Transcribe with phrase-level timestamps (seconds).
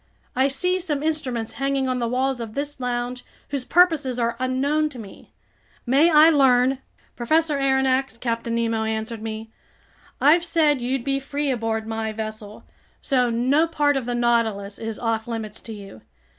[0.35, 4.89] I see some instruments hanging on the walls of this lounge whose purposes are unknown
[4.89, 5.31] to me.
[5.85, 6.79] May I learn—"
[7.15, 9.51] "Professor Aronnax," Captain Nemo answered me,
[10.19, 12.63] "I've said you'd be free aboard my vessel,
[12.99, 16.01] so no part of the Nautilus is off limits to you.